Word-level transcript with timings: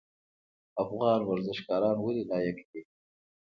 افغان 0.83 1.19
ورزشکاران 1.23 1.97
ولې 2.01 2.23
لایق 2.31 2.57
دي؟ 2.69 2.81